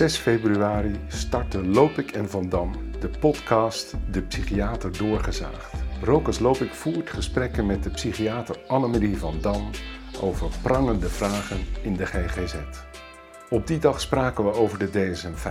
[0.00, 5.74] 6 februari starten Lopik en Van Dam de podcast De Psychiater Doorgezaagd.
[6.02, 9.70] Rokas Lopik voert gesprekken met de psychiater Annemarie van Dam
[10.20, 12.54] over prangende vragen in de GGZ.
[13.50, 15.50] Op die dag spraken we over de DSM-5,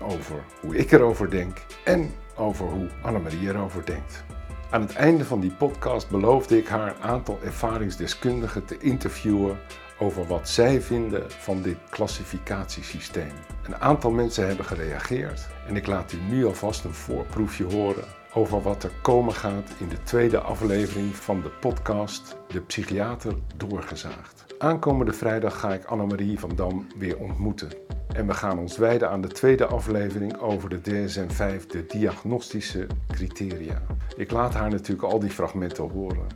[0.00, 4.24] over hoe ik erover denk en over hoe Annemarie erover denkt.
[4.70, 9.58] Aan het einde van die podcast beloofde ik haar een aantal ervaringsdeskundigen te interviewen
[9.98, 13.32] over wat zij vinden van dit klassificatiesysteem.
[13.62, 18.04] Een aantal mensen hebben gereageerd en ik laat u nu alvast een voorproefje horen
[18.36, 24.44] over wat er komen gaat in de tweede aflevering van de podcast De Psychiater Doorgezaagd.
[24.58, 27.68] Aankomende vrijdag ga ik Annemarie van Dam weer ontmoeten.
[28.14, 33.82] En we gaan ons wijden aan de tweede aflevering over de DSM-5, de diagnostische criteria.
[34.16, 36.26] Ik laat haar natuurlijk al die fragmenten horen.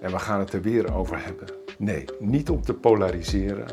[0.00, 1.63] En we gaan het er weer over hebben.
[1.78, 3.66] Nee, niet om te polariseren,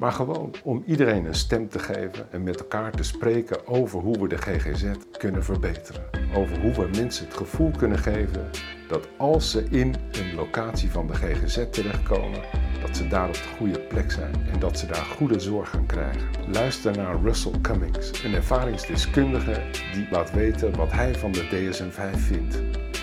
[0.00, 4.18] maar gewoon om iedereen een stem te geven en met elkaar te spreken over hoe
[4.18, 4.84] we de GGZ
[5.18, 6.02] kunnen verbeteren.
[6.34, 8.50] Over hoe we mensen het gevoel kunnen geven
[8.88, 12.40] dat als ze in een locatie van de GGZ terechtkomen,
[12.80, 15.86] dat ze daar op de goede plek zijn en dat ze daar goede zorg gaan
[15.86, 16.28] krijgen.
[16.52, 22.62] Luister naar Russell Cummings, een ervaringsdeskundige die laat weten wat hij van de DSM-5 vindt.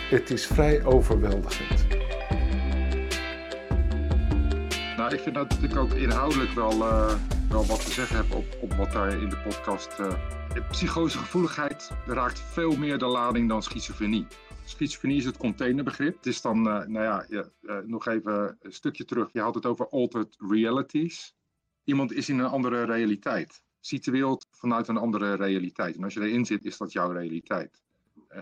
[0.09, 1.96] Het is vrij overweldigend.
[4.97, 8.57] Nou, ik vind dat ik ook inhoudelijk wel, uh, wel wat te zeggen heb op,
[8.61, 9.99] op wat daar in de podcast.
[9.99, 10.13] Uh,
[10.69, 14.27] psychose gevoeligheid raakt veel meer de lading dan schizofrenie.
[14.65, 16.15] Schizofrenie is het containerbegrip.
[16.15, 17.45] Het is dan, uh, nou ja,
[17.85, 19.29] nog even een stukje terug.
[19.33, 21.35] Je had het over altered realities.
[21.83, 23.63] Iemand is in een andere realiteit.
[23.79, 25.95] Ziet de wereld vanuit een andere realiteit.
[25.95, 27.81] En als je erin zit, is dat jouw realiteit.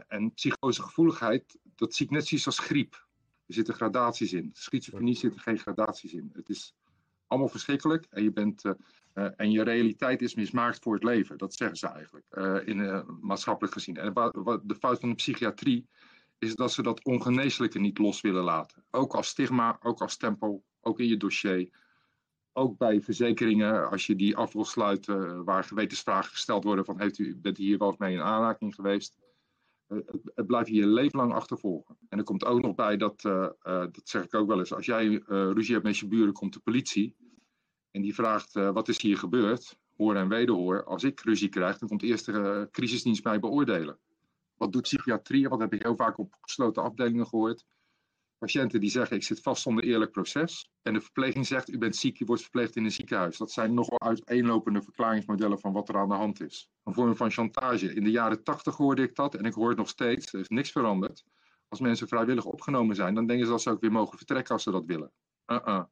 [0.07, 3.04] En psychosegevoeligheid, dat zie ik net zoiets als griep.
[3.47, 4.49] Er zitten gradaties in.
[4.53, 6.29] Schizofrenie zitten geen gradaties in.
[6.33, 6.75] Het is
[7.27, 8.63] allemaal verschrikkelijk en je, bent,
[9.13, 11.37] en je realiteit is mismaakt voor het leven.
[11.37, 12.25] Dat zeggen ze eigenlijk,
[12.67, 13.97] in, maatschappelijk gezien.
[13.97, 14.13] En
[14.63, 15.87] de fout van de psychiatrie
[16.37, 18.83] is dat ze dat ongeneeslijke niet los willen laten.
[18.91, 21.69] Ook als stigma, ook als stempel, ook in je dossier.
[22.53, 27.17] Ook bij verzekeringen, als je die af wil sluiten, waar gewetensvragen gesteld worden van heeft
[27.17, 29.17] u, bent u hier wel eens mee in aanraking geweest?
[29.87, 29.99] Uh,
[30.35, 31.97] het, blijft je je leven lang achtervolgen.
[32.09, 34.73] En er komt ook nog bij dat, uh, uh, dat zeg ik ook wel eens,
[34.73, 37.15] als jij ruzie hebt met je buren, komt de politie.
[37.91, 39.79] En die vraagt, wat is hier gebeurd?
[39.97, 40.83] Hoor en wederhoor.
[40.83, 43.99] Als ik ruzie krijg, dan komt eerst de crisisdienst mij beoordelen.
[44.57, 45.49] Wat doet psychiatrie?
[45.49, 47.65] Wat heb ik heel vaak op gesloten afdelingen gehoord?
[48.37, 50.69] Patiënten die zeggen, ik zit vast zonder eerlijk proces.
[50.81, 53.37] En de verpleging zegt, u bent ziek, u wordt verpleegd in een ziekenhuis.
[53.37, 56.69] Dat zijn nogal uiteenlopende verklaringsmodellen van wat er aan de hand is.
[56.83, 57.93] Een vorm van chantage.
[57.93, 60.33] In de jaren tachtig hoorde ik dat en ik hoor het nog steeds.
[60.33, 61.23] Er is niks veranderd.
[61.67, 64.63] Als mensen vrijwillig opgenomen zijn, dan denken ze dat ze ook weer mogen vertrekken als
[64.63, 65.11] ze dat willen.
[65.47, 65.83] Uh-uh.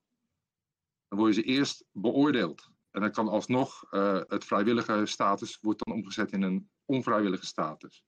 [1.08, 2.70] Dan worden ze eerst beoordeeld.
[2.92, 8.04] En dan kan alsnog uh, het vrijwillige status wordt dan omgezet in een onvrijwillige status.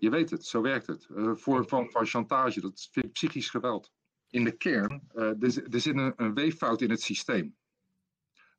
[0.00, 1.06] Je weet het, zo werkt het.
[1.08, 3.92] Een vorm van, van chantage, dat vind ik psychisch geweld.
[4.30, 7.56] In de kern, uh, er, zit een, een weeffout in het systeem.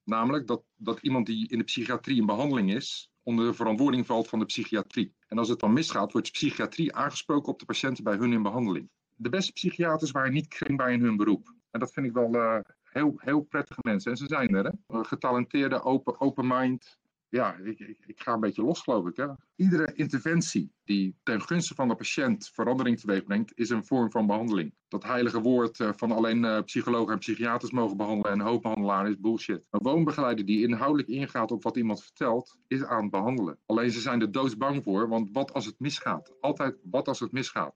[0.03, 4.27] Namelijk dat, dat iemand die in de psychiatrie in behandeling is, onder de verantwoording valt
[4.27, 5.13] van de psychiatrie.
[5.27, 8.89] En als het dan misgaat, wordt psychiatrie aangesproken op de patiënten bij hun in behandeling.
[9.15, 11.53] De beste psychiaters waren niet kringbaar in hun beroep.
[11.71, 14.11] En dat vind ik wel uh, heel, heel prettige mensen.
[14.11, 15.03] En ze zijn er, hè?
[15.03, 19.15] Getalenteerde, open, open mind, ja, ik, ik, ik, ga een beetje los, geloof ik.
[19.15, 19.27] Hè?
[19.55, 24.27] Iedere interventie die ten gunste van de patiënt verandering teweeg brengt, is een vorm van
[24.27, 24.73] behandeling.
[24.87, 29.19] Dat heilige woord uh, van alleen uh, psychologen en psychiaters mogen behandelen en hoofdbehandelaar is
[29.19, 29.65] bullshit.
[29.69, 33.59] Een woonbegeleider die inhoudelijk ingaat op wat iemand vertelt, is aan het behandelen.
[33.65, 36.33] Alleen ze zijn er doodsbang voor, want wat als het misgaat?
[36.39, 37.75] Altijd wat als het misgaat?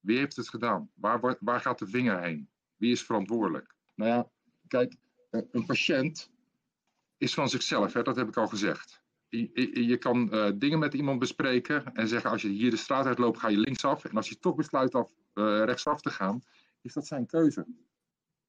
[0.00, 0.90] Wie heeft het gedaan?
[0.94, 2.48] Waar, waar, waar gaat de vinger heen?
[2.76, 3.74] Wie is verantwoordelijk?
[3.94, 4.30] Nou ja,
[4.68, 4.96] kijk,
[5.30, 6.30] een patiënt
[7.22, 8.02] is van zichzelf, hè?
[8.02, 9.01] dat heb ik al gezegd.
[9.32, 13.06] Je, je kan uh, dingen met iemand bespreken en zeggen als je hier de straat
[13.06, 14.04] uitloopt ga je linksaf.
[14.04, 16.42] En als je toch besluit af, uh, rechtsaf te gaan,
[16.80, 17.66] is dat zijn keuze.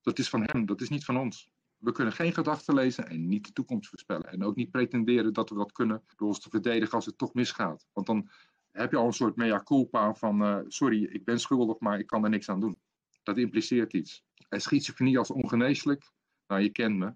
[0.01, 1.49] Dat is van hem, dat is niet van ons.
[1.77, 4.31] We kunnen geen gedachten lezen en niet de toekomst voorspellen.
[4.31, 7.33] En ook niet pretenderen dat we dat kunnen door ons te verdedigen als het toch
[7.33, 7.87] misgaat.
[7.93, 8.29] Want dan
[8.71, 12.07] heb je al een soort mea culpa van uh, sorry, ik ben schuldig, maar ik
[12.07, 12.77] kan er niks aan doen.
[13.23, 14.23] Dat impliceert iets.
[14.49, 16.11] En schizofrenie als ongeneeslijk,
[16.47, 17.13] nou je kent me,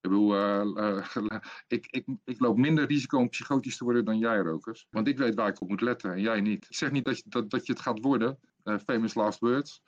[0.00, 1.04] ik, bedoel, uh, uh,
[1.68, 4.86] ik, ik, ik, loop minder risico om psychotisch te worden dan jij, Rokers.
[4.90, 6.64] Want ik weet waar ik op moet letten en jij niet.
[6.64, 9.82] Ik zeg niet dat je, dat, dat je het gaat worden, uh, famous last words.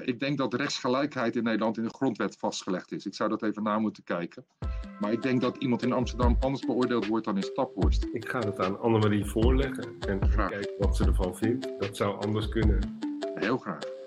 [0.00, 3.06] ik denk dat rechtsgelijkheid in Nederland in de grondwet vastgelegd is.
[3.06, 4.46] Ik zou dat even na moeten kijken.
[5.00, 8.08] Maar ik denk dat iemand in Amsterdam anders beoordeeld wordt dan in Staphorst.
[8.12, 10.50] Ik ga het aan Annemarie voorleggen en graag.
[10.50, 11.68] kijken wat ze ervan vindt.
[11.78, 12.98] Dat zou anders kunnen.
[13.34, 13.97] Heel graag.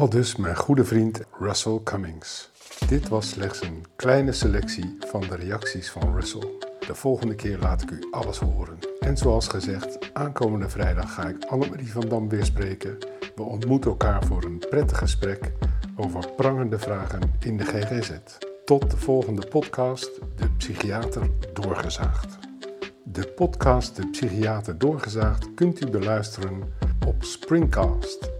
[0.00, 2.50] Al dus mijn goede vriend Russell Cummings.
[2.88, 6.48] Dit was slechts een kleine selectie van de reacties van Russell.
[6.86, 8.78] De volgende keer laat ik u alles horen.
[9.00, 12.98] En zoals gezegd, aankomende vrijdag ga ik Annemarie van Dam weer spreken.
[13.34, 15.52] We ontmoeten elkaar voor een prettig gesprek
[15.96, 18.10] over prangende vragen in de GGZ.
[18.64, 22.38] Tot de volgende podcast, De Psychiater Doorgezaagd.
[23.04, 26.62] De podcast De Psychiater Doorgezaagd kunt u beluisteren
[27.06, 28.39] op Springcast